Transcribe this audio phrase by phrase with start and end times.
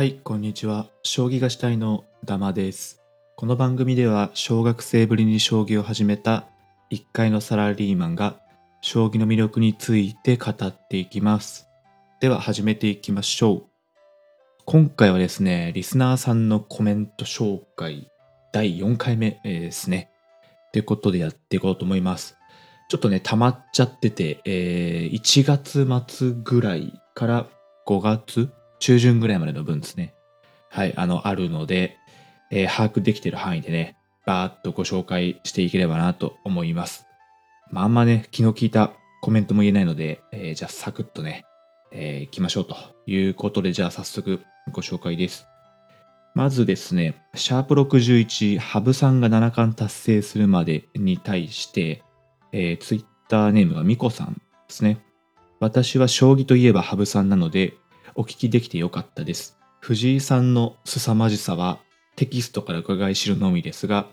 [0.00, 0.86] はい、こんにちは。
[1.02, 3.02] 将棋がしたいのダマです。
[3.36, 6.46] この番組では、小学生ぶりに将棋を始めた
[6.90, 8.40] 1階のサラリーマンが、
[8.80, 11.68] 将棋の魅力について語っていきます。
[12.18, 13.62] では、始めていきましょう。
[14.64, 18.10] 今回はですね、リスナーさんのコメント紹介
[18.54, 20.10] 第4回目ですね。
[20.72, 22.38] ということでやっていこうと思います。
[22.88, 27.46] ちょっとね、溜まっちゃってて、えー1月末ぐらいから
[27.86, 30.14] 5月中旬ぐらいまでの分ですね。
[30.70, 31.96] はい、あの、あるので、
[32.50, 37.06] えー把握できてる範囲でね、バーっとご紹介していければなと思います。
[37.70, 41.44] まあ、あんまね、気の利いたコメントも言えないので、えーじゃあサクッとね、
[41.92, 42.74] えー行きましょうと
[43.06, 44.40] いうことで、じゃあ早速
[44.72, 45.46] ご紹介です。
[46.34, 52.02] まずですね、シャープ61、羽生さんが七冠達成するまでに対して、
[52.52, 55.04] えー、ツイッターネームがミコさんですね。
[55.58, 57.74] 私は将棋といえば羽生さんなので、
[58.14, 59.58] お聞きできてよかったです。
[59.80, 61.78] 藤井さんの凄まじさは
[62.16, 64.06] テキストから伺い知るのみですが、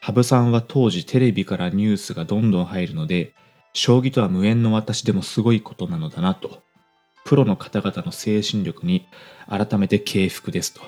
[0.00, 3.34] 羽生さんは当時テレビからニュースがどんどん入るので、
[3.72, 6.62] 将棋とは無縁の私でもすごいことなのだなと。
[7.24, 9.06] プロの方々の精神力に
[9.48, 10.80] 改めて敬服ですと。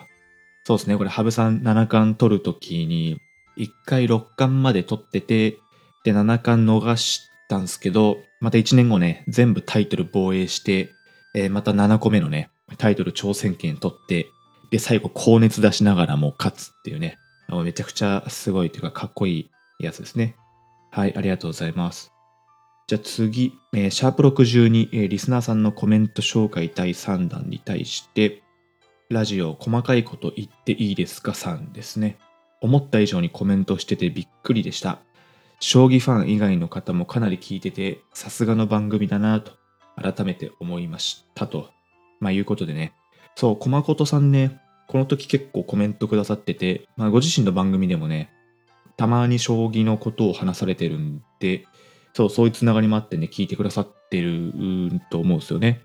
[0.64, 3.20] そうですね、これ羽生さん七冠取るときに、
[3.56, 5.58] 1回6冠まで取ってて、
[6.04, 10.90] で、七冠逃したんですけど、また1年後ね、全部タイトル防衛して、
[11.34, 14.28] えーまた7個目のね、タイトル挑戦権取って、
[14.70, 17.18] で、最後高熱出しながらも勝つっていうね、
[17.64, 20.36] めちゃくちゃすごいというかかっこいいやつですね。
[20.90, 22.10] はい、ありがとうございます。
[22.86, 28.42] じゃあ次、えーシャープ62、えーリスナーさんのコメント紹介第3弾に対して、
[29.10, 31.34] ラジオ細かいこと言っていいですか？
[31.34, 32.18] さんですね。
[32.60, 34.98] 思った以上にコメントしててびっくりでした。
[35.60, 39.52] 将棋ファン以外の方もかなり聞いてて、さすがの番組だなと
[39.96, 41.70] 改めて思いましたと。
[42.24, 42.94] まあいうことでね。
[43.36, 44.58] そう、駒琴さんね、
[44.88, 48.30] この時結構コメントくださってて、まあご自身の番組でもね、
[48.96, 51.66] たまに将棋のことを話されてるんで、
[52.14, 54.52] そう、そういうつながりもあってね、聞いてくださってる
[55.10, 55.82] と思うんですよね。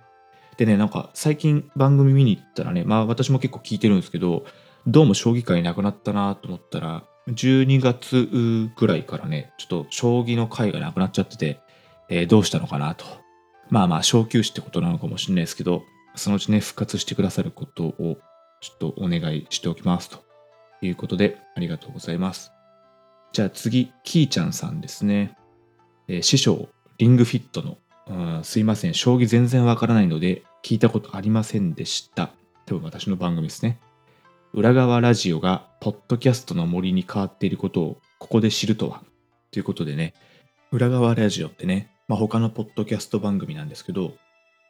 [0.55, 4.45] でね、なんか最近番組見に行ったらね、まあ私も結構聞いてるんですけど、
[4.87, 11.59] どうも将棋界なくなったなと思ったら、12月ぐらいからね、ちょっと将棋の会がなくなっちゃってて、
[12.07, 13.05] えーどうしたのかなと。
[13.69, 15.83] まあまあ、昇級士ってことなのかもしれないですけど、
[16.19, 18.17] そのうちね、復活してくださることを
[18.61, 20.23] ちょっとお願いしておきますと
[20.81, 22.51] いうことで、ありがとうございます。
[23.31, 25.35] じゃあ次、キーちゃんさんですね。
[26.07, 27.77] えー師匠、リングフィットの、
[28.07, 32.31] うんすいません、将棋全然わからないので、聞いたことありませんでした。
[32.65, 33.79] 多分私の番組ですね。
[34.53, 39.03] 裏側ラジオがポッドキャストの森に変わっていることをここで知るとは。
[39.51, 40.13] ということでね、
[40.71, 44.13] 裏側ラジオってね、まあ、他のポッドキャスト番組なんですけど、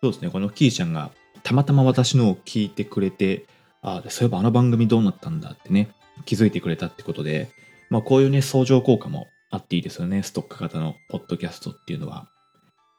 [0.01, 1.11] そうですね、このキーちゃんが
[1.43, 3.45] たまたま私のを聞いてくれて、
[3.81, 5.89] ああ、そういえばあの番組どうなったんだってね、
[6.25, 7.49] 気づいてくれたってことで、
[7.89, 12.27] まあこういうね、相乗効果もあっていいですよね、ストック型のポッドキャストっていうのは。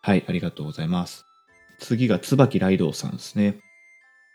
[0.03, 1.25] はい、ありがとうございます。
[1.78, 3.59] 次が椿ライドさんですね。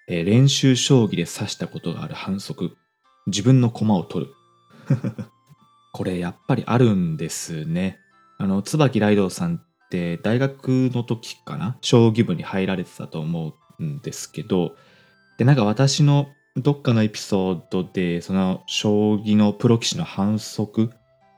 [0.07, 2.77] えー練習将棋で指したことがある反則。
[3.27, 4.33] 自分の駒を取る。
[5.93, 7.99] これやっぱりあるんですね。
[8.37, 14.75] あの、椿ライドさんって大学の時かな将棋部に入られてたと思うんですけど、
[15.37, 20.91] で、なんか私のどっかのエピソードで、その将棋のプロ棋士の反則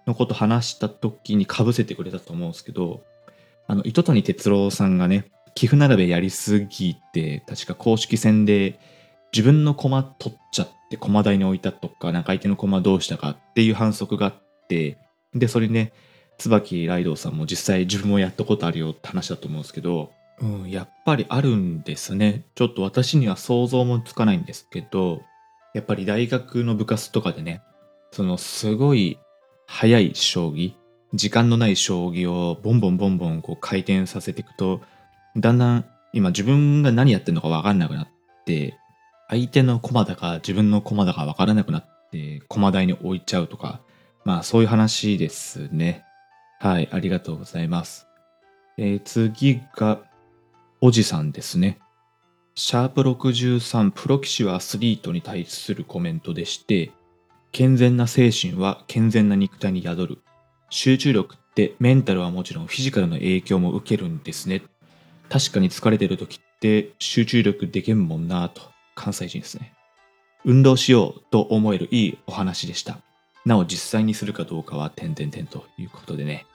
[0.05, 3.03] のこと話した時に被せてくれたと思うんですけど、
[3.67, 5.25] あの、糸谷哲郎さんがね、
[5.55, 8.79] 棋譜並べやりすぎて、確か公式戦で
[9.33, 14.35] 自分の駒取っちゃって駒台に置いたとか、なんか相手の駒どうしたかっていう反則があっ
[14.69, 14.97] て、
[15.33, 15.93] で、それね、
[16.37, 22.45] 椿ライドウさんも実際自分もやったことあるよって話だと思うんですけど、うん、やっぱりあるんですね。
[22.55, 25.21] ちょっと私には想像もつかないんですけど、
[25.73, 27.61] やっぱり大学の部活とかでね、
[28.11, 29.19] そのすごい
[29.65, 30.73] 速い将棋、
[31.13, 34.81] 時間のない将棋をボンボンボンボンこう回転させていくと、
[35.35, 38.07] だんだん今自分が何やってるのか分かんなくなっ
[38.45, 38.77] て、
[39.29, 43.81] 相手の駒だか自分の駒だか分からなくなって、駒台に置いちゃうとか、
[44.23, 46.03] まあそういう話ですね。
[46.59, 48.07] はい、ありがとうございます。
[48.77, 49.99] えー次が、
[50.79, 51.79] おじさんですね。
[52.53, 56.91] シャープ63プロ棋士はアスリートに対するコメントでして、
[57.51, 60.17] 健全な精神は健全な肉体に宿る。
[60.69, 64.61] 集中力ってメンタルはもちろんフィジカルの影響も受けるんですね。
[65.29, 68.61] 確かに疲れてる時って集中力でけんもんなぁと。
[68.93, 69.73] 関西人ですね。
[70.45, 72.99] 運動しようと思えるいいお話でした。
[73.45, 76.45] なお実際にするかどうかは点々点ということでね。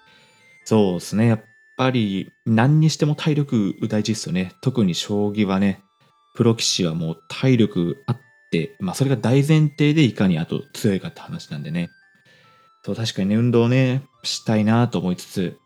[0.65, 1.27] そうですね。
[1.27, 1.45] やっ
[1.83, 4.53] ぱり何にしても体力大事ですよね。
[4.61, 5.83] 特に将棋はね、
[6.35, 8.17] プロ棋士はもう体力あっ
[8.53, 11.91] て、まあそれが大前提でいかにあと強いかって話なんでね。
[12.85, 15.59] そう、確かにね、運動ね、したいなと思いつつ、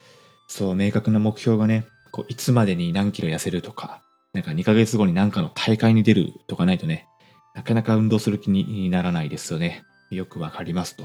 [0.49, 4.01] そう、明確な目標がね、こういつまでに何キロ痩せるとか、
[4.33, 7.07] なんか2ヶ月後に何かの大会に出るとかないとね、
[7.55, 9.85] なかなか運動する気にならないですよね。
[10.11, 11.05] よくわかりますと。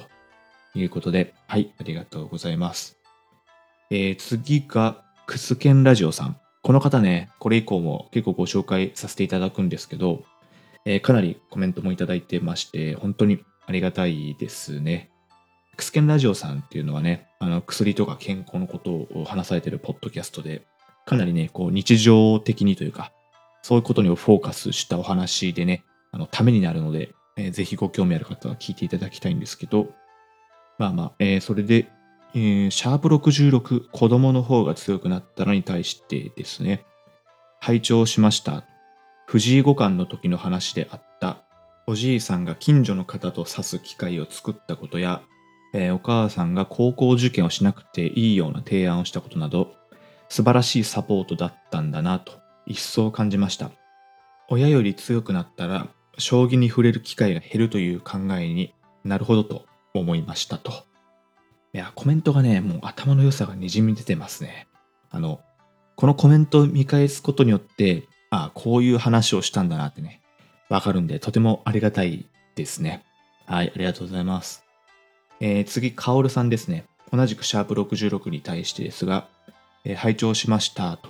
[0.73, 3.00] いうことで、はい、ありがとうございます。
[3.93, 6.38] えー、次が、クスケンラジオさん。
[6.61, 10.23] この方ね、これ以降も結構ご紹介させていただくんですけど、
[10.85, 15.09] えー、かなりコメントもいただいてまして、本当にありがたいですね。
[15.75, 20.65] クスケンラジオさんっていうのはね、あの薬とか健康のことを話されてるポッドキャストで、
[21.05, 23.11] かなりね、こう日常的にというか、
[23.61, 25.83] そういうことにフォーカスしたお話でね、
[26.13, 29.89] あのためになるので、えー、ぜひご興味ある方は聞いていただきたいんですけど、
[30.77, 31.89] まあまあ、えー、それで、
[32.33, 36.85] えー、シャープ66、子供の方が強くなったのに対してですね、
[37.59, 38.63] 拝聴しました。
[39.27, 41.43] 藤井五冠の時の話であった、
[41.87, 45.21] おじいさんが近所の方と指す機会を作ったことや、
[45.73, 49.73] えー、お母さんが高校受験をしなくていいような提案をしたことなど、
[50.29, 52.33] 素晴らしいサポートだったんだなと、
[52.65, 53.71] 一層感じました。
[54.49, 55.87] 親より強くなったら、
[56.17, 58.73] 将棋に触れる機会が減るという考えに
[59.03, 60.90] なるほどと思いましたと。
[61.73, 64.68] いや、コメントがね、もう頭の良さがにじみ出てますね。
[65.09, 65.39] あの、
[65.95, 70.21] このコメントを見返すことによって、ああ、こういう話をしたんだなってね、
[70.69, 72.25] わかるんで、とてもありがたい
[72.56, 73.03] ですね。
[73.45, 74.63] はい、ありがとうございます。
[75.39, 76.85] えー、次、カオルさんですね。
[77.12, 79.27] 同じくシャープ66に対してですが、
[79.83, 81.09] えー、拝聴しましたと。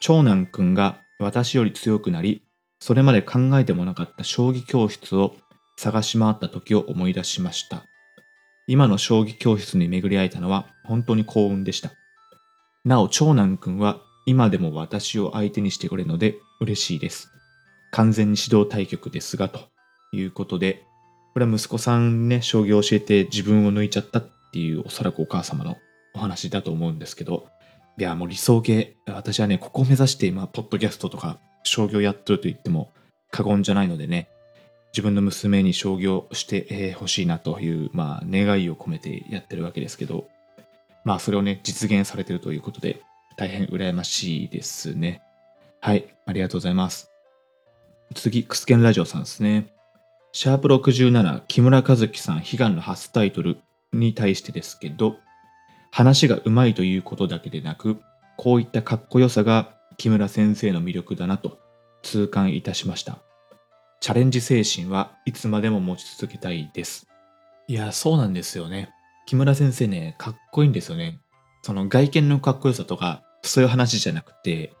[0.00, 2.42] 長男くんが私より強くなり、
[2.80, 5.34] それまで考えてもなかった将棋教室を
[5.76, 7.84] 探し回った時を思い出しました。
[8.68, 11.90] 今の将棋教室に巡り会えたのは本当に幸運でした。
[12.84, 17.30] なお、長男くんは今でも私を相手にしてくれるので嬉しいです。
[17.90, 19.60] 完全に指導対局ですが、と
[20.12, 20.84] いうことで、
[21.32, 25.78] これは息子さんね、将棋を教えて自分を抜いちゃったっていうおそらくお母様の
[26.14, 27.46] お話だと思うんですけど、
[27.98, 32.90] いや、もう理想系、私はね、ここを目指して今、ポッドキャストとか将棋をやってると言っても
[33.30, 34.28] 過言じゃないのでね、
[34.92, 40.26] 自分の娘に将棋をしてほしいなという、まあ、願いを込めてやってるわけですけど、
[41.04, 43.00] まあ、それをね、実現されてるということで、
[43.36, 45.22] 大変羨ましいですね。
[45.80, 47.10] はい、ありがとうございます。
[48.14, 49.68] 次、クスケンラジオさんですね。
[50.32, 53.58] シャープ67、木村和樹さん、悲願の初タイトル
[53.92, 55.16] に対してですけど、
[55.90, 58.00] 話がうまいということだけでなく、
[58.36, 61.58] こういったかっこよさが木村先生の魅力だなと
[62.02, 63.18] 痛感いたしました。
[64.00, 67.08] チャレンジ精神はいつまでも持ち続けたいです。
[67.66, 68.90] いや、そうなんですよね。
[69.26, 71.18] 木村先生ね、かっこいいんですよね。
[71.62, 74.72] その外見のかっこよさとか、そういう話じゃなくて、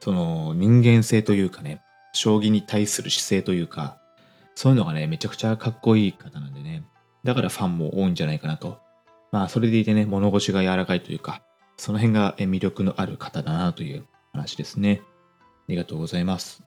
[0.00, 1.82] その人間性というかね、
[2.12, 3.98] 将棋に対する姿勢というか、
[4.54, 6.84] そういうのがね、めちゃくちゃかっこいい方なんでね。
[7.24, 8.80] だからファンも多いんじゃないかなと。
[9.32, 11.42] まあ、それでいてね、物腰が柔らかいというか、
[11.76, 15.02] その辺が魅力のある方だなという話ですね。
[15.40, 16.62] ありがとうございます。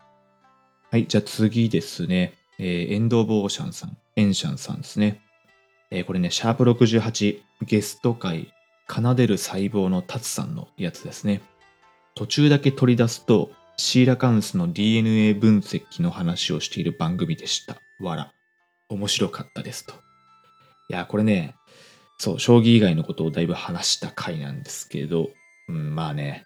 [0.95, 2.35] はい、じゃあ次ですね。
[2.57, 5.19] えー、エンド・オブ・オーシャンさん、エンシャンさんですね。
[5.91, 8.53] えー、これね、シャープ68、ゲスト会、
[8.89, 11.41] 奏でる細胞のタツさんのやつですね。
[12.15, 17.75] 途中だけ取り出すと、シーラカンスの DNA 分析の話をしている番組でした。
[17.99, 18.31] わら。
[18.87, 19.95] 面白かったですと。
[20.87, 21.55] いや、これね、
[22.19, 25.27] そう、将棋以外のことをだいぶ話した回なんですけど、
[25.67, 26.45] うん、まあね、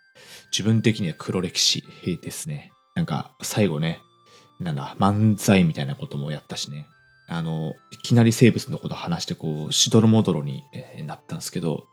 [0.52, 1.84] 自分的には黒歴史
[2.20, 2.72] ですね。
[2.96, 4.02] なんか、最後ね、
[4.60, 6.88] なんだ、漫才みたいなこともやったしね。
[7.28, 11.88] あの、いきなり生物のこと話して、こう、しどろもどろに、えなったんですけど、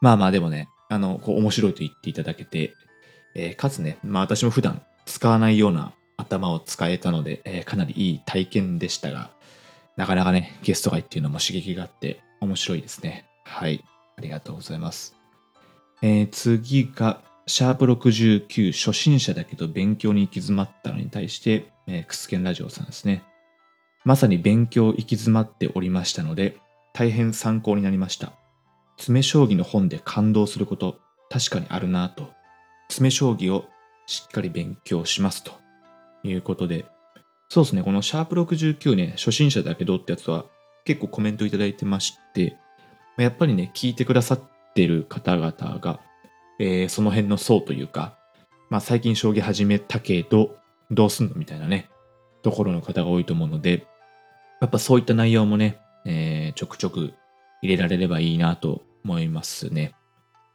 [0.00, 2.74] まあまあでもね、あの、こう、面白いと言っていただけて、
[3.34, 9.30] えー、かつね、まあ私も普段使わないような頭を使えたので、えー、かなりいい体験でしたが、
[9.96, 13.26] なかなかね、ゲスト会っていうのも刺激があって面白いですね。
[13.44, 13.84] はい。
[14.16, 15.14] ありがとうございます。
[16.02, 23.24] えー、次が、シャープ69初心者だけど勉強に行き詰まったのに対して、えー、クスケンラジオさんですね。
[24.04, 26.58] まさに勉強行き詰まっておりましたので、
[26.94, 28.34] 大変参考になりました。
[28.98, 32.28] 詰将棋の本で感動すること、確かにあるなと。
[32.88, 33.64] 詰将棋を
[34.06, 35.50] しっかり勉強しますと
[36.22, 36.86] いうことで、
[37.48, 40.44] そうですね、このシャープ69ね、初心者だけどってやつは
[40.84, 42.56] 結構コメントいただいてまして、
[43.18, 44.40] やっぱりね、聞いてくださっ
[44.72, 45.98] てる方々が
[46.60, 48.18] えー、その辺の層というか、
[48.68, 50.56] まあ最近将棋始めたけど、
[50.90, 51.88] どうすんのみたいなね、
[52.42, 53.86] ところの方が多いと思うので、
[54.60, 57.14] やっぱそういった内容もね、えー、ちょくちょく
[57.62, 59.82] 入れられればいいなと思いますね。
[59.82, 59.92] やっ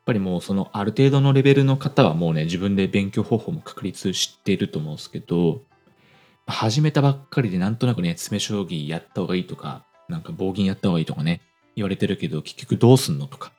[0.06, 5.64] ぱりもうそのある程度のレベルの方はもうね、自分で勉強方法も確立していると思うんですけど、
[6.46, 11.42] 始めたばっかりでなんとなくね、詰将棋やった方がいいとか、なんか棒銀やった方がいいとかね、
[11.76, 13.52] 言われてるけど、結局どうすんのとか、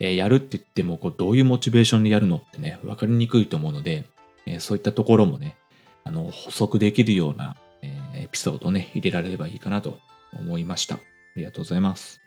[0.00, 4.04] え、やるって言っても、こう、どういうモチベーションでやるのってね、わかりにくいと思うので、
[4.46, 5.56] え、そういったところもね、
[6.04, 9.98] あの、補足できるような、え、エピソードをね、入れられればいいかなと
[10.32, 10.96] 思いました。
[10.96, 10.98] あ
[11.36, 12.20] りがとうございます。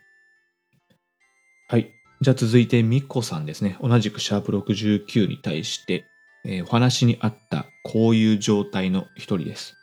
[1.68, 1.90] はい。
[2.20, 3.76] じゃあ続いて、みこさんですね。
[3.80, 6.06] 同じくシャープ69に対して、
[6.44, 9.76] え、お話にあったこういう状態の一人です。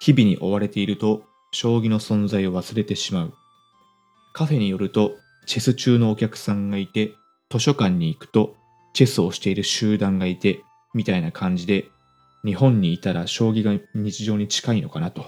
[0.00, 3.34] 日々に追われていると、将棋の存在を忘れてしまう。
[4.32, 5.16] カフェによると、
[5.50, 7.16] チェス中のお客さんがいて、
[7.50, 8.54] 図書館に行くと、
[8.94, 10.62] チェスをしている集団がいて、
[10.94, 11.86] みたいな感じで、
[12.44, 15.24] 日本にいたら将棋が日常に近いのかなと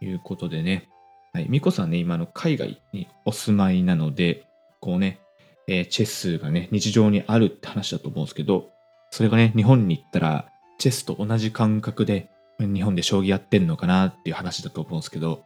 [0.00, 0.88] いうことでね。
[1.32, 1.46] はい。
[1.48, 4.44] ミコさんね、今の海外にお住まいなので、
[4.78, 5.18] こうね、
[5.66, 8.70] えー、チェスがね、日常にあるって話だと思うんですけど、
[9.10, 10.46] それがね、日本に行ったら、
[10.78, 15.42] チェスと同じ感覚で、日本で将棋やってんのかなっていう話だと思うんですけど、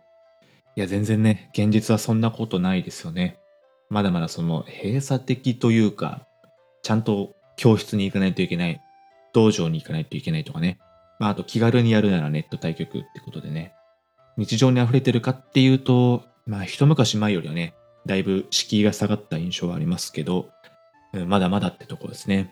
[0.76, 3.38] いや、全然ね、現実はそんなことないですよね。
[3.92, 6.26] まだまだその閉鎖的というか、
[6.82, 8.80] ちゃんと教室に行かないといけない、
[9.34, 10.78] 道場に行かないといけないとかね。
[11.18, 13.74] まあ、あと気軽にやるならネット対局ってことでね。
[14.38, 17.74] 日常に溢れてるかっていうと、まあ一昔前よりはね、
[18.06, 20.48] だいぶ敷居が下がった印象はありますけど、
[21.26, 22.50] まだまだってとこですね。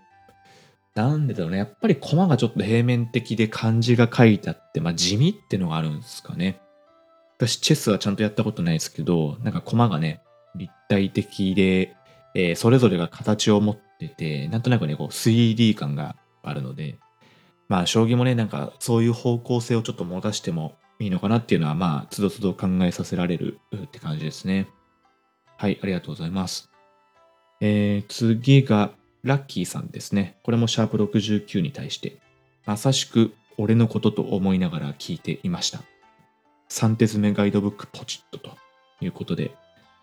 [0.95, 1.57] なんでだろうね。
[1.57, 6.61] やっぱり駒がちょっと平面的で漢字が書いてあって、まあ地味ってのがあるんですかね。
[7.39, 10.21] 私、チェスはちゃんとやったことないですけど、なんか駒がね、
[10.55, 11.97] 立体的で、
[12.35, 16.99] えー、それぞれが形を持ってて、なんとなくね、こう 3D 感があるので、
[17.69, 24.69] まあ、将棋もね、なんかそういう方向性をちょっと持たしてもいいのかなっていうのは、まあ、つどつど考えさせられるって感じですね。
[25.57, 26.71] はい、ありがとうございます。
[27.61, 28.91] えー、次が、
[29.23, 30.39] ラッキーさんですね。
[30.43, 32.19] これもシャープ69に対して、
[32.65, 35.83] まさしく俺のことと思いながら聞いていました。
[36.71, 38.57] 3手詰めガイドブックポチッとと
[39.01, 39.55] いうことで、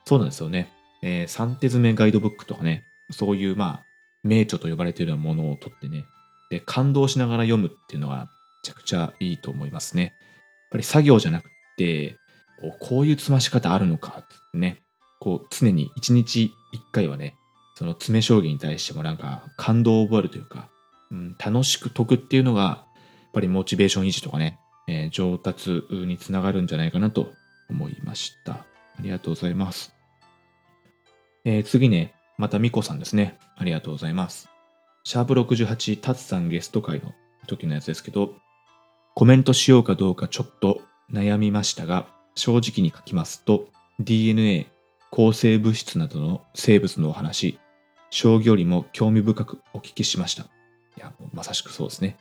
[0.08, 0.72] そうなんですよね。
[1.04, 3.86] えー、3手詰めガイドブックとかね、そういうまあ、
[4.24, 6.06] 名著と呼ばれているようなものを取ってね、
[6.50, 8.28] で、感動しながら読むっていうのは、め
[8.64, 10.04] ちゃくちゃいいと思いますね。
[10.04, 10.14] やっ
[10.72, 12.16] ぱり作業じゃなくて、
[12.80, 14.82] こういう詰まし方あるのかってね、
[15.20, 17.36] こう常に1日1回はね、
[17.76, 20.70] その詰め将棋に対してもなんか感動を覚えるというか、
[21.12, 22.86] うん、楽しく解くっていうのが、や
[23.28, 27.34] っぱりモチベーション維持とかね、えー、上達につながるんじゃないかなと
[27.70, 28.54] 思いました。
[28.54, 28.66] あ
[29.02, 29.97] りがとうございます。
[31.50, 33.38] えー、次ね、またミコさんですね。
[33.56, 34.50] ありがとうございます。
[35.06, 37.14] シャープ68、タツさんゲスト会の
[37.48, 38.34] 時のやつですけど、
[39.16, 43.70] コメントしようかどうかちょっと悩みましたが、正直に書きますと、
[44.02, 44.68] DNA、
[45.10, 47.60] 抗生物質などの生物のお話、
[48.10, 50.44] 将棋よりも興味深くお聞きしました。
[50.44, 50.48] い
[50.98, 52.18] や、まさしくそうですね。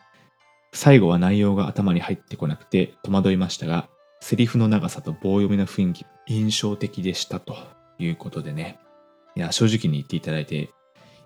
[0.72, 3.88] 最後は内容が頭に入ってこなくて戸惑いましたが、
[4.20, 7.56] セリフの長さと棒読みの雰囲気、印象的でしたと
[7.98, 8.78] いうことでね。
[9.36, 10.70] いや、正直に言っていただいて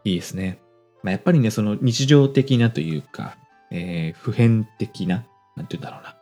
[0.04, 0.60] いいですね。
[1.02, 3.36] まあ、やっぱりね、その日常的なというか、
[3.70, 5.24] えー、普遍的な、
[5.56, 6.16] なんて言うんだろうな。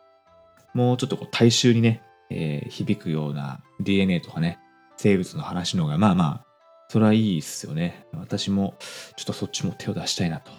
[0.73, 4.59] もうちょっとこう大衆にね、えー、響くような DNA とかね、
[4.97, 6.45] 生物の話の方が、まあまあ、
[6.89, 8.05] それはいいですよね。
[8.13, 8.75] 私も、
[9.15, 10.51] ちょっとそっちも手を出したいなと。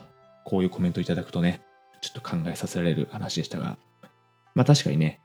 [0.44, 1.60] こういうコメントいただくとね、
[2.00, 3.78] ちょっと考えさせられる話でしたが、
[4.54, 5.20] まあ確かにね、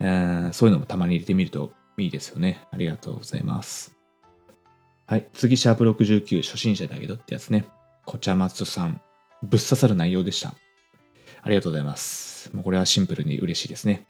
[0.00, 2.66] うんそういうのもたまに入れてみるといいですよね。
[2.70, 3.97] ありがとうございます。
[5.08, 5.26] はい。
[5.32, 7.64] 次、シャープ69、初心者だけどってやつね。
[8.04, 9.00] こちゃまつさん、
[9.42, 10.52] ぶっ刺さる内容でした。
[11.40, 12.54] ありがとうございます。
[12.54, 14.06] もうこれはシンプルに嬉しいですね。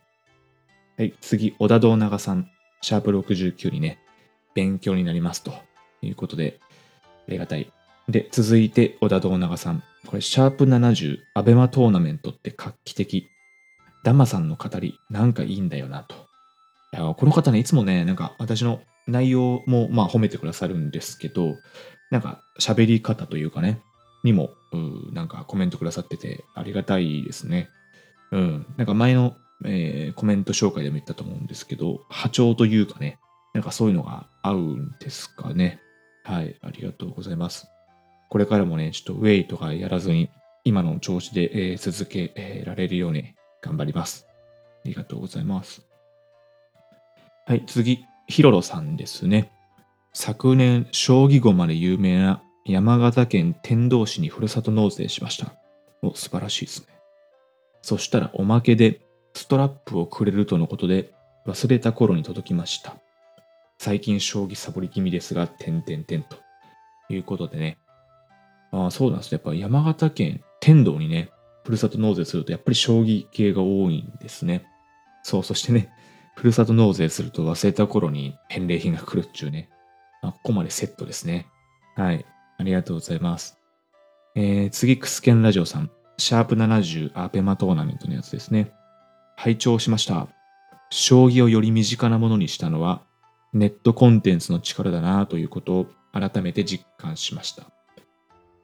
[0.97, 1.14] はい。
[1.21, 2.50] 次、小田道長さん、
[2.81, 4.00] シャープ69にね、
[4.57, 5.52] 勉強になりますと
[6.02, 6.59] いうことで、
[7.28, 7.73] ありがたい。
[8.09, 9.85] で、続いて、小田道長さん。
[10.05, 13.28] これ、シャープ70、アベマトーナメントって画期的。
[14.02, 16.17] ダマさんの語り、なんかいいんだよなと。
[16.93, 21.57] いやこの方ね、いつもね、なんか私の内容もまあ褒めてくださるんですけど、
[22.11, 23.81] なんか喋り方というかね、
[24.25, 24.50] にも、
[25.12, 27.71] なんかコメントくださっててありがたいですね。
[28.31, 28.67] うん。
[28.77, 33.19] なんか前の、えー、コメント紹介でも言ったと思うんですけど、波長というかね、
[33.55, 35.81] なんかそういうのが合うんですかね。
[36.25, 36.57] はい。
[36.62, 37.67] ありがとうございます。
[38.29, 40.29] これからもね、ちょっとウェイとかやらずに、
[40.65, 44.27] 今の調子で、えー、続け、られるように頑張ります。
[44.85, 45.83] ありがとうございます。
[47.47, 49.51] はい、次、ヒロロさんですね。
[50.13, 55.55] 昨年、将棋碁まで有名な山形県天童市にふるさと納税しました。
[56.03, 56.89] お、素晴らしいですね。
[57.81, 59.01] そしたらおまけで
[59.33, 61.13] ストラップをくれるとのことで
[61.47, 62.97] 忘れた頃に届きました。
[63.79, 66.37] 最近将棋サボり気味ですが、点々点と
[67.09, 67.79] いうことでね、
[68.73, 69.37] ああ、そうなんですね。
[69.37, 71.31] やっぱ山形県天童にね、
[71.65, 74.67] ふるさと納税するとやっぱり将棋系が多いんですね。
[75.23, 75.91] そう、そしてね、
[76.38, 79.68] ふるさと納税すると忘れた頃に返礼品が来るっちゅうね。
[80.23, 81.49] まあ、ここまでセットですね。
[81.97, 82.25] はい。
[82.59, 83.59] ありがとうございます。
[84.37, 85.90] えー、次、クスケンラジオさん。
[86.16, 88.71] シャープ70アペマトーナメントのやつですね。
[89.37, 90.28] 拝聴しました。
[90.90, 93.02] 将棋をより身近なものにしたのは、
[93.52, 97.64] ネットコンテンツの力だなということを改めて実感しました。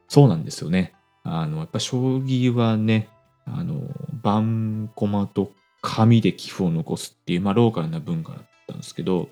[0.07, 0.95] そうなんですよね。
[1.25, 3.09] あの、やっぱ将棋はね、
[3.47, 3.83] あの、
[4.23, 5.51] 盤駒と
[5.85, 9.29] 紙で寄付を残すっていう、まあ、ローカルな文化だったんですけど、やっ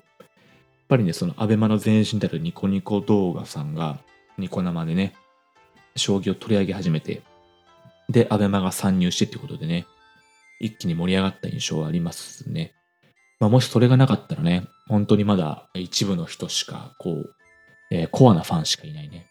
[0.87, 3.97] ぱりね、そのアベマの前身であるニコニコ動画さんが、
[4.37, 5.15] ニコ生でね、
[5.95, 7.23] 将棋を取り上げ始めて、
[8.07, 9.87] で、アベマが参入してってことでね、
[10.59, 12.73] 一気に盛り上がった印象はありますね。
[13.39, 17.35] まあ、もしそれがなかったらね、本当にまだ一部の人しか、こう、
[17.89, 19.25] えー、コアなファンしかいないね、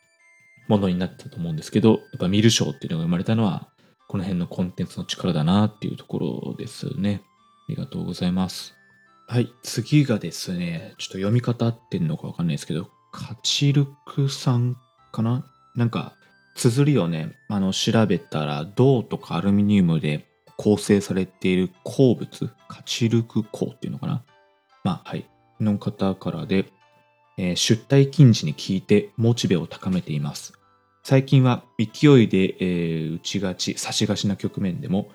[0.66, 3.68] ものになったと思うんですけど、やっぱ見る賞っていうのが生まれたのは、
[4.12, 7.22] この辺のコンテンツの力だなっていうところですね。
[7.66, 8.74] ありがとうございます。
[9.26, 14.76] はい、次がですね、ちょっと読み方合ってんのかわかんないですけど、カチルクさん
[15.12, 15.46] かな？
[15.76, 16.12] なんか、
[16.56, 20.26] 綴りをね、あの、調べたら、銅とかアルミニウムで
[20.58, 24.22] 構成されている鉱物、カチルク鉱っていうのかな？
[24.84, 25.26] まあ、はい。
[25.58, 26.66] の方からで、
[27.38, 30.52] えー、出退禁止に聞いてモチベを高めています。
[31.02, 35.10] 最近は勢いで、えー、打ちがち、差しがちな局面でも、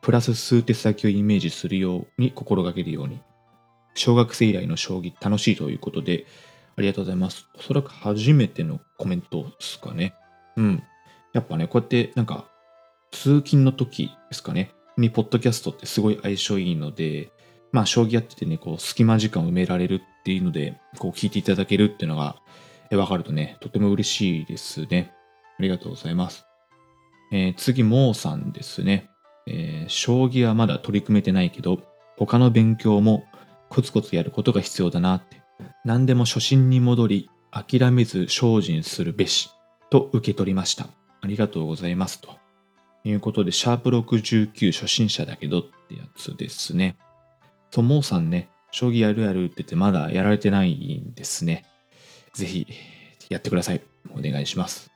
[0.00, 3.20] プラス数手先をイメージするように心がけるように。
[3.94, 6.26] 小学生以来の将棋楽しいということで、
[6.76, 7.48] ありがとうございます。
[7.56, 10.14] おそらく初めてのコメントですかね。
[10.56, 10.82] うん。
[11.32, 12.46] やっぱね、こうやってなんか、
[13.10, 17.32] 通勤の時ですかね、にポッドキャストってすごい相性いいので、
[17.72, 22.36] まあ、将棋やっててね、こう、隙間時間を埋められるっていうので、こう、聞いていただけるっていうのが、
[22.96, 25.12] わかるとね、とても嬉しいですね。
[25.62, 26.44] ありがとうございます。
[27.30, 29.08] えー、次、モーさんですね。
[29.46, 31.78] えー、将棋はまだ取り組めてないけど、
[32.16, 33.24] 他の勉強も
[33.68, 35.40] コツコツやることが必要だなって。
[35.84, 39.50] 何でも初心に戻り、諦めず精進するべし、
[39.88, 40.88] と受け取りました。
[41.20, 42.20] ありがとうございます。
[42.20, 42.36] と
[43.04, 46.96] いうことで、シャープ69初心者だけどってやつですね。
[47.70, 51.66] そう、モーさんね、将棋やるやるって言ってまだやられてないんですね。
[52.34, 52.66] ぜひ、
[53.28, 53.80] やってください。
[54.10, 54.91] お願いします。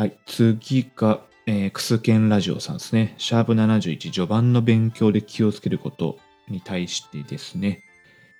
[0.00, 3.14] はい、次が、えー、クスケンラジオさんですね。
[3.18, 7.82] シャープ71、序盤の勉強で気をつけることに対してですね。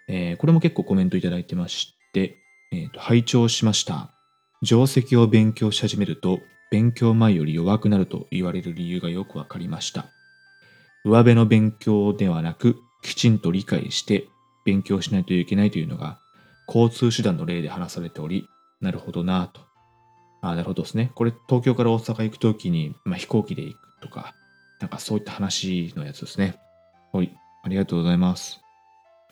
[0.09, 2.39] えー、これも結構コメントいただいてまして、
[2.73, 4.11] えーと、拝聴しました。
[4.63, 10.07] 定石を勉強し始めると、勉強前より弱くなると言われる理由がよくわかりました。
[11.05, 14.29] 上辺の勉強ではなく、きちんと理解して
[14.65, 16.21] 勉強しないといけないというのが、
[16.67, 18.49] 交通手段の例で話されており、
[18.81, 19.70] なるほどなぁと
[20.43, 21.13] あなるほどですね。
[21.15, 24.35] これ、東京から大阪行くときに、まあ、飛行機で行くとか、
[24.81, 26.59] なんかそういった話のやつですね。
[27.13, 27.37] はい。
[27.63, 28.61] ありがとうございます。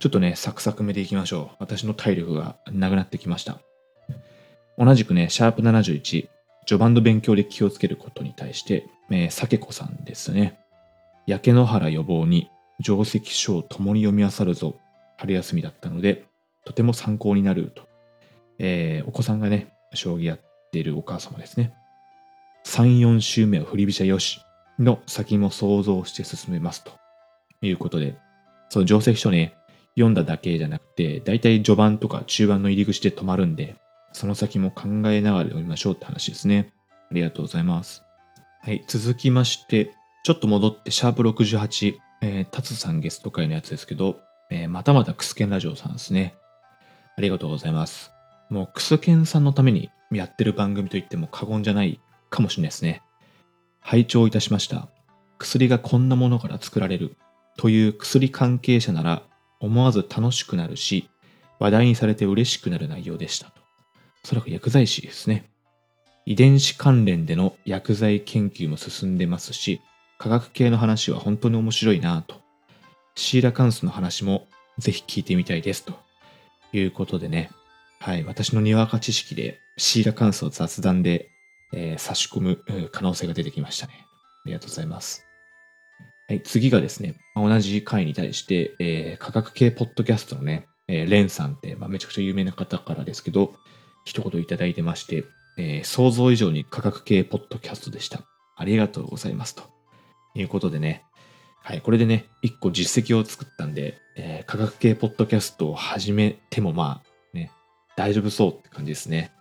[0.01, 1.57] ちょっとね、サクサクめでいきましょう。
[1.59, 3.59] 私の体力がなくなってきました。
[4.77, 6.29] 同じくね、シャープ71、
[6.67, 10.61] 序盤の勉強で気をつけることに対して、えー、酒子さんですね。
[11.27, 14.77] 焼け野原予防に定石書を共に読み漁るぞ。
[15.17, 16.27] 春休みだったので、
[16.65, 17.89] とても参考になると。
[18.59, 20.41] えー、お子さんがね、将棋やっ
[20.71, 21.75] てるお母様ですね。
[22.65, 24.41] 3、4週目は振り飛車よし
[24.79, 26.93] の先も想像して進めますと
[27.63, 28.17] いうことで、
[28.69, 29.55] その定石書ね、
[29.95, 33.77] 読んだだけじゃなくて、だいたい序盤とか中盤の入り口で止まるんで、
[34.13, 36.73] その先も考えながら読みましょうって話ですね。
[37.11, 38.03] ありがとうございます。
[38.63, 46.35] はい、続きまして、ちょっと戻って、シャープ68、えー、タツさんゲスト会のやつですけど、えー、またまたクスケンラジオさんですね。
[47.17, 48.13] ありがとうございます。
[48.51, 53.03] もうクスケンさんのためにやってる番組といっても過言じゃないかもしれないですね。
[53.81, 54.89] 拝聴いたしました。
[55.39, 57.17] 薬がこんなものから作られる
[57.57, 59.23] という薬関係者なら
[59.61, 61.09] 思わず楽しくなるし、
[61.59, 63.61] 話題にされて嬉しくなる内容でしたと。
[64.25, 65.51] おそらく薬剤師ですね。
[66.27, 69.81] 遺伝子関連での薬剤研究も進んでますし、
[70.19, 72.37] 科学系の話は本当に面白いなと。
[73.15, 74.47] シーラカンスの話も
[74.79, 75.95] ぜひ聞いてみたいですと
[76.73, 77.51] いうことでね、
[78.01, 81.31] はい、私のにわか知識でシーラカンスを雑談で、
[81.73, 84.05] えー、差し込む可能性が出てきましたね。
[84.45, 85.25] ありがとうございます。
[86.29, 93.55] はい、次がですね、同じ回に対して、えー、科学系ポッドキャストのね、えー、レンさんって、まあ、めちゃくちゃ有名な方からですけど、
[94.05, 95.25] 一言いただいてまして、
[95.57, 98.23] えー、想像以上に科学系ポッドキャストでした。
[98.57, 99.55] ありがとうございます。
[99.55, 99.63] と
[100.35, 101.05] いうことでね、
[101.63, 107.51] はい、これでね、一個実績を作ったんで、えー、科学系ポッドキャストを始めてもまあ、ね
[107.97, 109.33] 大丈夫そうって感じですね。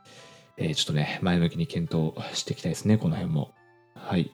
[0.57, 3.53] えー、ちょっとね、前向きに検討していきたいですね、この辺も。
[3.95, 4.31] はい。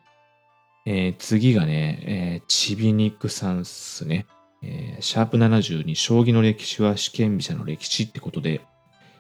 [0.86, 4.25] えー、次がね、えー、ちびにくさんっすね。
[4.62, 8.62] えー、シャープ72将棋の歴史は試験飛車の歴史ってことで、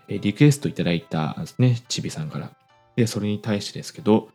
[0.07, 2.51] えー、リクエストいただいたんですね、ちびさんから。
[2.95, 4.29] で、それに対してですけど、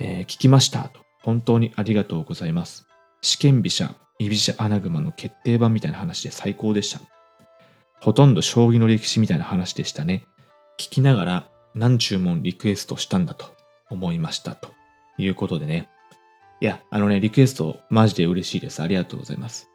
[0.00, 1.00] えー、聞きましたと。
[1.22, 2.86] 本当にありがとうございます。
[3.20, 7.00] 試験飛車、居飛車アナグマの決定版みたいな話で最高でした。
[8.00, 10.24] ほとんど将棋の歴史みたいな話でしたね。
[10.78, 13.54] 聞きながら何注文リクエストしたんだと
[13.90, 14.70] 思いましたと
[15.18, 15.90] いうことでね。
[16.62, 18.80] いや、あのね、リクエストマジで嬉しいです。
[18.82, 19.68] ありがとうございます。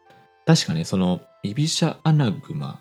[0.44, 2.80] 確かね、その、居飛車アナグマ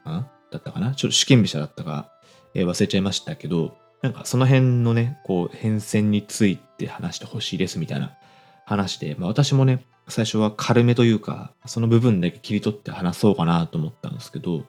[0.52, 0.96] だったかな？
[0.96, 2.10] ちょっと試験飛車だったか、
[2.56, 8.18] えー、忘れちゃいましたけど、なんかその辺のね、こう変遷について話してほしいですみたいな
[8.66, 14.66] 話で、まあ私もね、最初は軽めというか、その部分だけ切り取って話そうかなと思ったんですけど、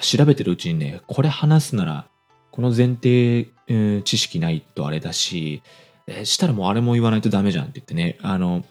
[0.00, 2.06] 調べてるうちにね、これ話すなら、
[2.52, 5.62] この前提、えー、知識ないとあれだし、
[6.06, 8.64] えー、したらもうあれも言わないとダメじゃんって言ってね、あの、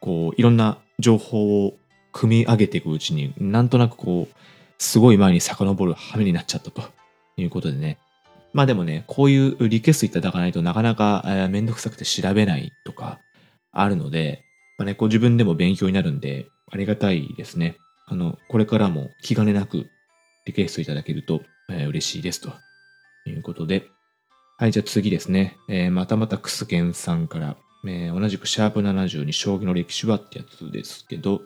[0.00, 1.74] こう、いろんな情報を
[2.12, 4.34] 組み上げていくうちに、なんとなくこう、
[4.78, 6.82] すごい前に遡る羽目になっちゃったと
[7.36, 7.98] いうことでね、
[8.52, 13.20] まあでもね、こういうリクエストいただかないとなかなか、えー、めんどくさくて調べないとか
[13.70, 14.44] あるので、
[14.76, 17.76] まあね、こう自分でも勉強になるんで、ありがたいですね。
[18.06, 19.86] あの、これからも気兼ねなく
[20.46, 22.52] リクエストいただけると、えー、嬉しいですと
[23.24, 23.88] いうことで。
[24.62, 25.58] はい、じゃあ次ですね。
[25.66, 31.40] えー、またまたクスケンさんから、えー、同じくシャープ70に将棋の歴史はってやつですけど、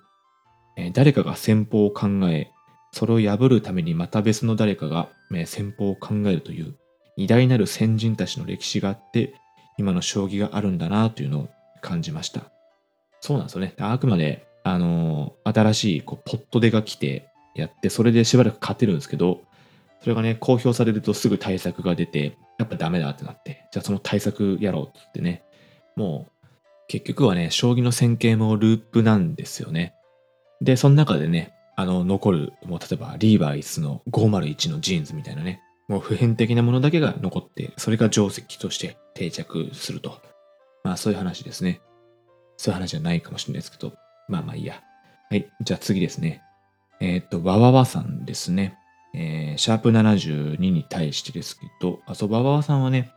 [0.76, 2.50] えー、誰かが戦法を考え、
[2.92, 6.76] それを破るためにまた別の誰かが、えー、戦法を考えるという
[7.16, 9.32] 偉大なる先人たちの歴史があって、
[9.78, 11.48] 今の将棋があるんだなというのを
[11.80, 12.50] 感じました。
[13.22, 13.72] そうなんですよね。
[13.78, 19.40] あくまで、あのー、新しいこうポット出が来てやって、それでしばらく勝てるんですけど、
[20.00, 25.42] それがね、公表されるとすぐ対策が出て、やっぱダメだってなって、じゃあその対策やろうってってね、
[25.96, 26.46] もう、
[26.88, 29.94] 結局はね、将棋の戦型もループなんですよね。
[30.60, 40.20] で、その中でね、あの、残る、もう例えばリーバイスの501のジーンズみたいなね、もう普遍的なものだけが残って、それが定石として定着すると。
[40.84, 41.80] まあそういう話ですね。
[42.56, 43.92] そういう話じゃないかもしれないですけど、
[44.28, 44.80] まあまあいいや。
[45.30, 45.46] はい。
[45.60, 46.42] じゃあ次ですね。
[47.00, 48.76] えー、っと、わわわさんですね。
[49.18, 53.10] えー、シャープ72に対してですけど、あ、そう、わわさんはね、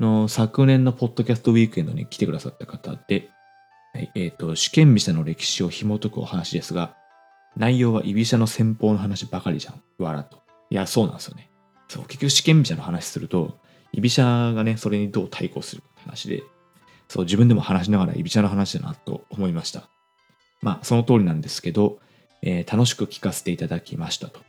[0.00, 3.30] の昨年のポッドキャストウィークエンドに来てくださった方で、
[3.94, 6.96] はい、えっ、と、試験飛車の歴史を紐解くお話ですが、
[7.56, 9.82] 内容は居飛車の戦法の話ばかりじゃん。
[10.02, 10.42] わらと。
[10.70, 11.50] いや、そうなんですよね。
[11.88, 13.58] そう、結局試験飛車の話すると、
[13.92, 16.42] 居飛車がね、それにどう対抗するかって話で、
[17.08, 19.88] そう、自分でも話しながら居飛車の話だなと思いました。
[20.60, 22.00] まあ、その通りなんですけど、
[22.42, 24.40] えー、楽しく聞かせていただきましたと。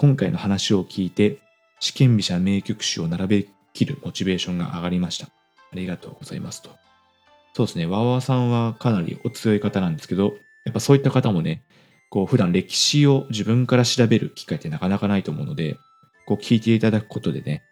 [0.00, 1.40] 今回の話を聞いて、
[1.78, 5.26] 試験飛車名曲集を並べきるモチベーションが上がりました。
[5.26, 5.30] あ
[5.74, 6.70] りがとうございますと。
[7.52, 10.32] そうですね、わわさんはかなりお強い方なんですけど、
[10.64, 11.64] やっぱそういった方もね、
[12.08, 15.76] こう普段歴史を自分から調べる機会ってなかなかないと思うので、
[16.26, 17.62] こう聞いていただくことでね、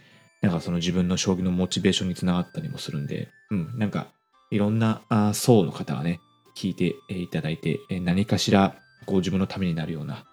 [0.43, 4.09] なんかその自分の将棋のモチベーションにつながったりもするんで、うん、なんか
[4.51, 6.21] いろんなあ層の方がね、
[6.55, 8.75] 聞いていただいて、何かしら
[9.07, 10.27] こう自分のためになるような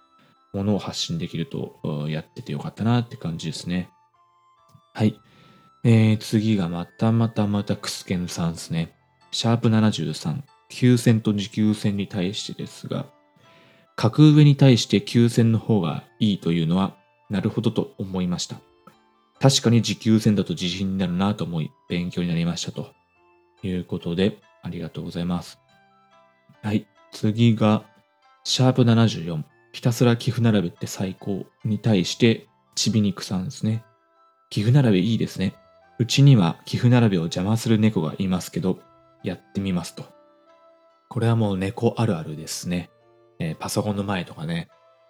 [0.56, 3.90] ものを発信できるとやっててよかったなって感じですね。
[4.94, 5.20] はい。
[5.84, 8.96] えー、次がまたまたまたクスケンさんですね。
[9.32, 10.42] シャープ73、
[10.72, 13.06] 9戦と持久戦に対してですが、
[13.98, 16.96] 格上に対して9戦の方がいいというのは
[17.30, 18.56] なるほどと思いました。
[19.40, 22.94] 確かに持久戦だと自信になるなと思い、勉強になりましたと
[23.62, 25.60] いうことで、ありがとうございます。
[26.64, 26.88] はい。
[27.12, 27.84] 次が、
[28.44, 29.44] シャープ74、
[29.76, 33.84] ひたすら寄付並べって最高に対して、ちびにくさんですね。
[34.50, 35.54] 寄付並べいいですね。
[36.00, 38.80] うちには寄付並べを邪魔する猫がいますけど、
[39.22, 40.06] やってみますと。
[41.10, 42.90] これはもう猫あるあるですね。
[43.38, 44.70] えー、パソコンの前とかね、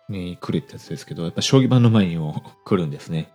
[0.09, 3.31] に来るってやつですけど、やっぱ将棋盤の前にも 来るんですね。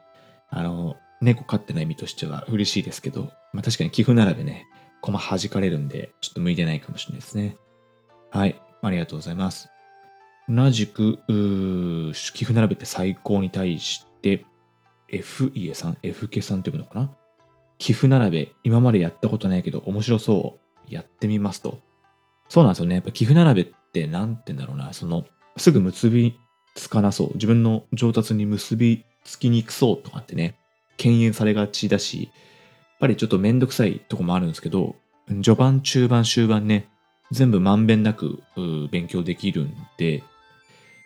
[0.48, 4.66] あの、猫飼ってない身としては嬉しいですけど、まあ確かに寄付並べね、
[5.00, 7.56] 駒弾かれるんで、ちょっと向いてないかもしれないですね。
[8.32, 9.68] はい、ありがとうございます。
[10.50, 11.18] 同じく、
[12.12, 14.44] 寄付並べて最高に対して、
[15.08, 17.10] F 家さん、F 家さんって呼ぶのかな？
[17.78, 20.60] 寄付並べ、今までやったことないけど面白そう。
[20.92, 21.78] やってみますと。
[22.48, 22.96] そうなんですよね。
[22.96, 24.92] やっぱ寄付並べって何て言うんだろうな。
[24.92, 25.24] その、
[25.56, 26.36] すぐ結び
[26.74, 27.34] つかなそう。
[27.34, 30.56] 自分の上達に結びつきにくそうとかってね、
[30.96, 32.32] 敬遠されがちだし、やっ
[32.98, 34.96] ぱりちょっとめんどくさいとこもあるんですけど、
[35.28, 36.88] 序盤、中盤、終盤ね、
[37.30, 38.42] 全部まんべんなく
[38.90, 40.24] 勉強できるんで、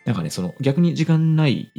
[0.05, 1.71] なんかね、その逆に時間ない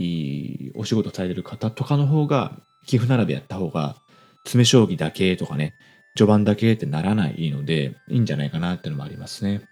[0.77, 3.97] お仕事されてる方とかの方が、寄付並べやった方が、
[4.45, 5.75] 詰将棋だけとかね、
[6.17, 9.62] 序盤だけってならないので、いいんじゃないかなっていうのもありますね。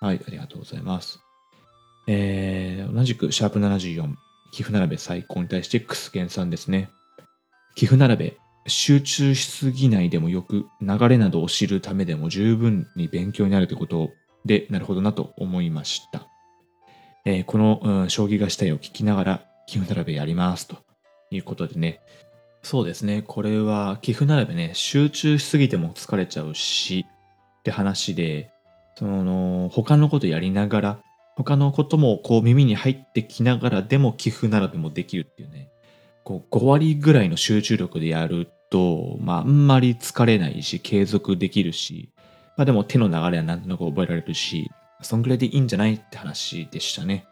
[0.00, 1.18] はい、ありがとうございます。
[2.06, 4.14] えー、同じくシャープ74、
[4.52, 6.90] 寄付並べ最高に対してクスケンさんですね。
[7.74, 14.10] 寄付並べ、集中しすぎないでもよく、流れなどを知るためでも十分に勉強になるということ
[14.44, 16.28] で、なるほどなと思いました。
[17.24, 20.76] えー、この、うん、将棋がしたいを聞きながら、寄付並べやりますと
[21.30, 22.00] いうことでね。
[22.62, 23.22] そうですね。
[23.26, 27.06] これは寄付並べね、集中しすぎても疲れちゃうし、
[27.60, 28.50] って話で、
[28.98, 30.98] その、他のことやりながら、
[31.36, 35.68] 他のこともこう耳に入ってきながらでも寄付並べもできるっていうね。
[36.22, 42.10] こう5割ぐらいの集中力でやると、まあ、あんまり疲れないし、継続できるし、
[42.56, 44.70] まあでも手の流れはなんとなく覚えられるし、
[45.04, 47.26] そんぐらいでいいんじゃないって話でしたね。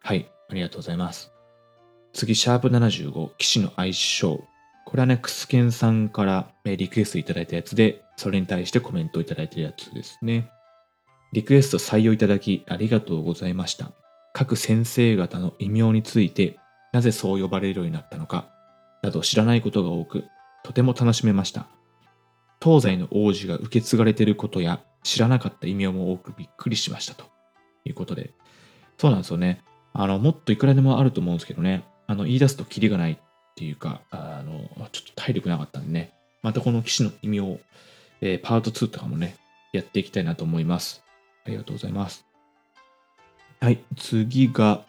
[0.00, 1.32] はい、ありがとうございます。
[2.12, 4.42] 次、シャープ75、騎士の相性。
[4.86, 10.50] これはね、クスケンさんからリクエストいただいたやつで、それに対してコメントをいただいてるやつですね。
[11.32, 13.90] リクエスト採用いただきありがとうございました。
[14.32, 16.58] 各先生方の異名について、
[16.92, 18.48] なぜそう呼ばれるようになったのか、
[19.02, 20.24] など知らないことが多く、
[20.62, 21.66] とても楽しめました。
[22.62, 27.26] 東西の王子が受け継がれていることや、知らなかった異名も多くびっくりしましたと
[27.84, 28.30] いうことで。
[28.98, 29.62] そうなんですよね。
[29.92, 31.84] あの、もっといくらでもあると思うんですけどね。
[32.06, 33.18] あの、言い出すとキリがないっ
[33.54, 36.12] ていうか、あの、ちょっと体力なかったんでね。
[36.42, 37.60] またこの騎士の異名を、
[38.20, 39.36] えー、パート2とかもね、
[39.72, 41.04] やっていきたいなと思います。
[41.46, 42.24] ありがとうございます。
[43.60, 44.84] はい、次が、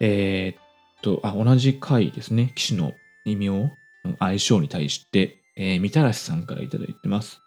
[0.00, 0.62] えー、っ
[1.02, 2.52] と、あ、同じ回ですね。
[2.56, 2.92] 騎士の
[3.24, 3.72] 異名、
[4.18, 7.40] 相性に対して、えー、みたらしさんからいただいてます。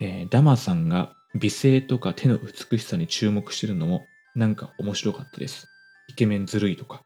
[0.00, 5.68] えー、ダマさんが美声とか手の美しさに注目してるのもなんか面白かったです。
[6.08, 7.02] イケメンずるいとか。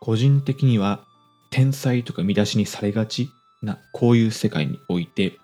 [0.00, 1.04] 個人的には
[1.50, 3.28] 天才とか見出しにされがち
[3.62, 5.38] なこういう世界において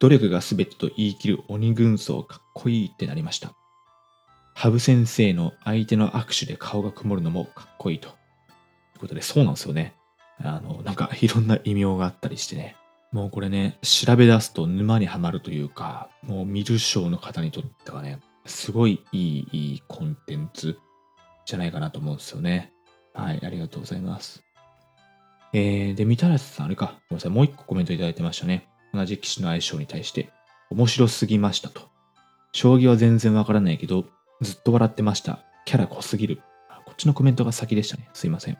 [0.00, 3.52] 努力が全てと言い切る鬼軍曹かっこいいってなりました。
[4.54, 8.08] 羽生先生の相手の握手で顔が曇るのもかっこいいと。
[8.08, 8.16] とい
[8.96, 9.94] うことで、そうなんですよね。
[10.38, 12.76] あの、なんかいろんな異名があったりしてね。
[13.12, 20.78] もうこれね、調べ出すと沼にはまるというか、もう見る賞の方にとってはね、すごいいい、いいコンテンツ
[21.44, 22.72] じゃないかなと思うんですよね。
[23.12, 24.44] はい、ありがとうございます。
[25.52, 28.68] えー、で、みたらしさん、あれか、ごめんなさい、もう一個コメントいただいてましたね。
[28.94, 30.30] 同じ棋士の相性に対して、
[30.70, 31.88] 面白すぎましたと。
[32.52, 34.04] 将棋は全然わからないけど、
[34.40, 35.40] ずっと笑ってました。
[35.64, 36.42] キャラ濃すぎる。
[36.86, 38.08] こっちのコメントが先でしたね。
[38.12, 38.58] すいません。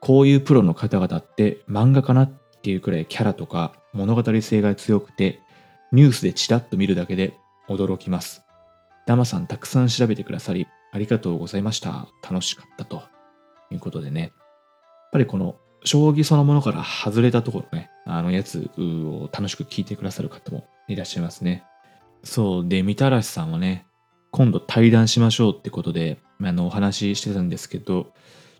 [0.00, 5.40] こういうプロの方々って漫画かなっっていうくらいキャラとか物語性が強くて、
[5.92, 7.36] ニュースでチラッと見るだけで
[7.68, 8.42] 驚きます。
[9.06, 12.08] ダマさんたくさん調べてくださり、ありがとうございました。
[12.28, 13.02] 楽しかったと
[13.70, 14.20] いうことでね。
[14.20, 14.30] やっ
[15.12, 21.64] ぱりこの将棋そのものから外れたところね、あのやつを楽しく聞いてくださる方もいらっしゃいますね。
[22.24, 22.68] そう。
[22.68, 23.86] で、みたらしさんはね、
[24.32, 28.12] 今度対談しましょうってことで、あの、お話ししてたんですけど、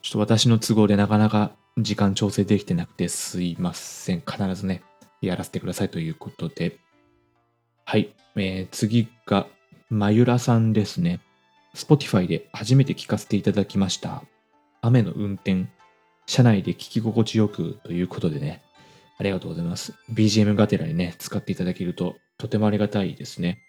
[0.02, 4.20] ちょっと私の都合でなかなか時間調整できてなくてすいません。
[4.20, 4.82] 必ずね、
[5.20, 6.78] やらせてくださいということで。
[7.84, 8.14] はい。
[8.36, 9.46] えー、次が、
[9.90, 11.20] まゆらさんですね。
[11.74, 14.24] Spotify で初めて聞かせていただきました。
[14.80, 15.66] 雨の運転、
[16.26, 18.62] 車内で聞き心地よくということでね。
[19.18, 19.94] ありがとうございます。
[20.12, 23.60] BGM がてらにね、使っていただけるととてもありがたいですね。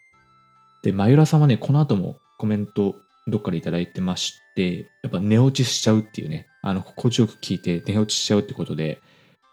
[0.82, 2.96] で、まゆらさんはね、この後もコメント
[3.28, 9.02] どっかでいただいてまして、やっぱ寝落ちしちゃうっていうね、あの、心地よく聞いて寝落ちしちゃうってことで、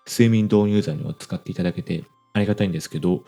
[0.07, 3.25] 睡眠導入剤にも使っていただけてありがたいんですけど、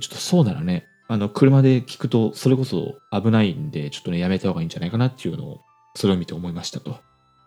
[0.00, 5.60] ちょっとそうならね、あの、車で聞くとそれこそ危ないんで、ちょっとね、やめた方がいいんじゃないかなっていうのを、
[5.94, 6.98] それを見て思いましたと。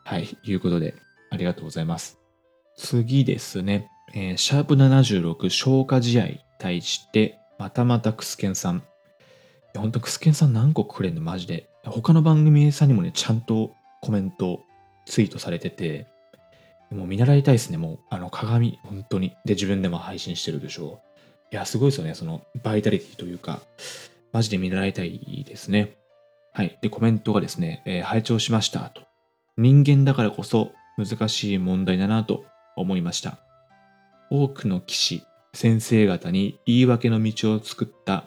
[0.06, 0.94] はい、いうことで、
[1.32, 2.20] ありがとうございます。
[2.78, 6.28] 次ですね、えー、シャープ76消化試合
[6.60, 8.84] 対して、またまたクスケンさん。
[9.76, 11.22] ほんとクスケンさん何個くれんの？
[11.22, 11.68] マジで。
[11.84, 14.60] 他の番組さんにもね、ちゃんとコメント、
[15.06, 16.08] ツイートされてて、
[16.92, 19.36] もう見習いたいですね、もう、あの、鏡、本当に。
[19.46, 21.02] で、自分でも配信してるでしょ
[21.52, 21.54] う。
[21.54, 23.62] いや、すごいですよね、その、バイタリティというか、
[24.32, 25.96] マジで見習いたいですね。
[26.54, 26.78] はい。
[26.82, 29.02] で、コメントがですね、えー、拝聴しましたと。
[29.58, 33.40] 人間だからこそ難しい問題だなと思いました。
[34.30, 38.26] 多くの騎士、先生方に言い訳の道を作った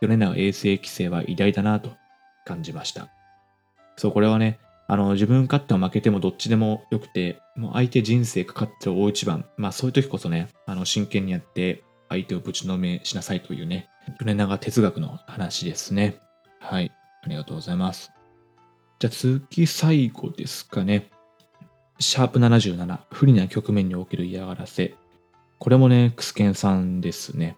[0.00, 1.92] 米長衛生規制は偉大だなと
[2.44, 3.08] 感じました。
[3.96, 9.46] そう、これはね、あの、自分勝手は負けてもどっちでもよくて、もう相手人生かかって大一番。
[9.56, 16.16] まあそういう時こそね、あの、真剣にやって相手をぶちのめしなさいというね、米長哲学の話ですね。
[16.60, 16.92] はい。
[17.22, 18.12] ありがとうございます。
[18.98, 21.10] じゃあ次最後ですかね。
[21.98, 24.94] シャープ77、不利な局面における嫌がらせ。
[25.58, 27.56] これもね、クスケンさんですね。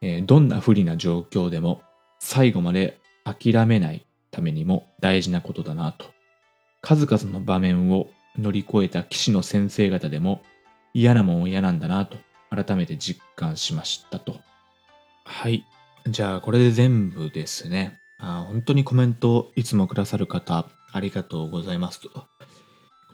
[0.00, 1.82] えー、どんな不利な状況でも
[2.18, 6.06] 最後まで諦めないためにも大事なことだなと
[6.84, 10.42] 数々の場面を乗り越えた騎士の先生方でも
[10.92, 12.18] 嫌なもん嫌なんだなと
[12.50, 14.36] 改めて実感しましたと。
[15.24, 15.64] はい。
[16.06, 17.98] じゃあこれで全部ですね。
[18.18, 22.10] あ本当にコメントいつもくださる方ありがとうございますと。
[22.10, 22.26] こ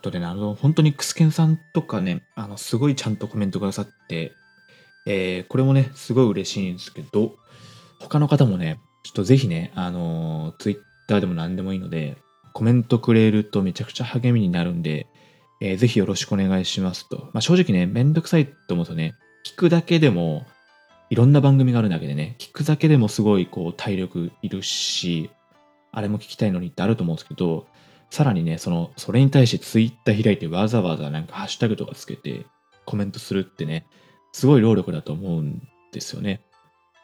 [0.02, 4.32] とでね、あの、本当にクスケンさんとかね、あの、すごいちゃんとコメントくださって、
[5.06, 7.36] えー、これもね、すごい嬉しいんですけど、
[8.00, 12.16] 他の方もね、ちょっとぜひね、あのー、ツイッターでも何でもいいので、
[12.52, 15.06] コメントくれるとめちゃくちゃ励みになるんで、
[15.60, 17.28] えー、ぜひよろしくお願いしますと。
[17.32, 20.46] まあ、正直ね、めんどくさいと思うとね、聞くだけでも、
[21.10, 25.30] いろんな番組があるだけでね、聞くだけでもすごいこう体力いるし、
[25.92, 27.66] あれも聞きたいのにってあると思うんですけど、
[28.10, 32.46] さらにね、その、それに対してツイッター開いてわざわざなんかハッシュタグとかつけて
[32.84, 33.86] コメントするってね、
[34.32, 36.42] すごい労力だと思うんですよね。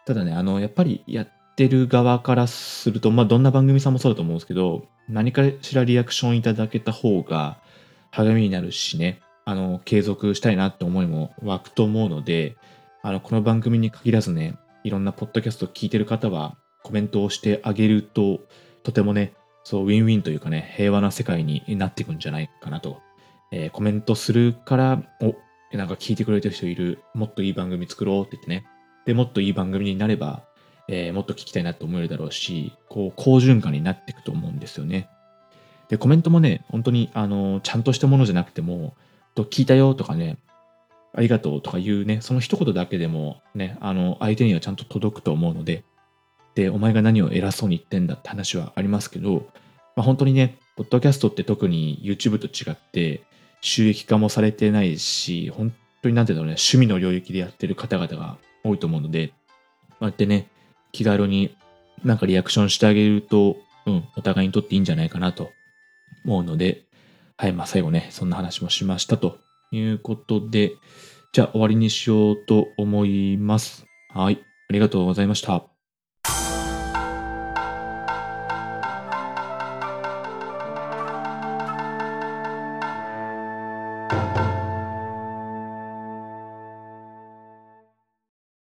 [0.07, 7.59] ただね、あの、やっぱりやってる側からすると、まあ、どんな番組さんもそうだと思うんですけど、何かしらリアクションいただけた方が
[8.11, 12.57] 励みになるしね、あの、継続したいなって思いも湧くと思うので、
[13.03, 18.41] あの、この番組に限らずね、いろんなポッドキャストを聞いてる方はコメントをしてあげると、
[18.83, 23.01] とてもね、そう、ウィンウィンというかね、平和な世界になっていくんじゃないかなと。
[23.53, 25.35] えー、コメントするから、お、
[25.77, 28.65] なんか聞いてくれてる人いる、もっといい番組作ろうって言ってね。
[29.05, 30.45] で、もっといい番組になれば、
[30.89, 35.09] えー、もっと聞きたいなと思えるだろうし、こう、好循環になっていくと思うんですよね。
[35.89, 38.95] で、コメントもね、本当に、あの、ちゃんとしたものじゃなくても、
[39.35, 40.39] と聞いたよとかね、
[41.15, 45.85] ありがとうとか言うね、その一言だけでもね、あの、相手にはちゃんと届くと思うので、
[46.55, 49.47] で、お前が何を偉そうに言ってんだって話はありますけど、
[49.95, 53.23] まあ、本当にね、ポッドキャストって特に YouTube と違って、
[53.61, 55.73] 収益化もされてないし、本
[56.03, 59.35] 当になんていうのね、趣味の領域でやってる方々が多いと思うので、こ
[60.03, 60.49] うやってね、
[60.97, 61.55] 気軽に
[62.05, 65.51] なんかリアクションしてあげると、うん、お互いにとっていいんじゃないかなと
[66.25, 66.85] 思うので、
[67.37, 69.37] はい、まあ最後ね、そんな話もしましたと
[69.73, 70.73] いうことで、
[71.33, 73.85] じゃあ終わりにしようと思います。
[74.09, 74.39] はい、
[74.71, 75.76] ありがとうございました。